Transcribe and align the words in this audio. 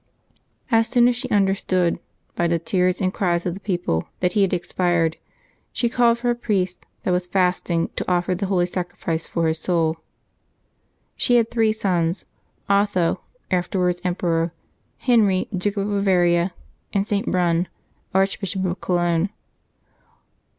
As 0.71 0.87
soon 0.87 1.07
as 1.07 1.15
she 1.15 1.29
understood, 1.29 1.99
by 2.35 2.47
the 2.47 2.57
tears 2.57 2.99
and 2.99 3.13
cries 3.13 3.45
of 3.45 3.53
the 3.53 3.59
people, 3.59 4.05
that 4.19 4.33
he 4.33 4.41
had 4.41 4.51
expired, 4.51 5.15
she 5.71 5.89
called 5.89 6.17
for 6.17 6.31
a 6.31 6.35
priest 6.35 6.87
that 7.03 7.11
was 7.11 7.27
fasting 7.27 7.91
to 7.97 8.11
offer 8.11 8.33
the 8.33 8.47
holy 8.47 8.65
sacrifice 8.65 9.27
for 9.27 9.47
his 9.47 9.59
soul. 9.59 9.97
She 11.15 11.35
had 11.35 11.51
three 11.51 11.71
sons: 11.71 12.25
Otho, 12.67 13.21
afterwards 13.51 14.01
emperor; 14.03 14.51
Henry, 14.97 15.47
Duke 15.55 15.77
of 15.77 15.87
Bavaria; 15.87 16.55
and 16.91 17.05
St. 17.07 17.27
Brunn, 17.27 17.67
Archbishop 18.11 18.65
of 18.65 18.81
Cologne. 18.81 19.29